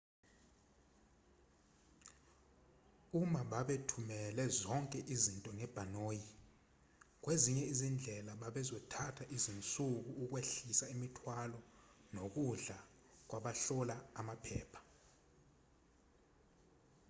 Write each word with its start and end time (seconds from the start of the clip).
uma 3.21 3.41
bebathumele 3.51 4.43
zonke 4.59 4.99
izinto 5.15 5.49
ngebhanoyi 5.57 6.25
kwezinye 7.23 7.63
izindlela 7.73 8.31
bekuzothatha 8.41 9.23
izinsuku 9.35 10.03
ukwehlisa 10.23 10.85
imithwalo 10.93 11.59
nokudlula 12.15 12.77
kwabahlola 13.29 13.95
amaphepha 14.19 14.79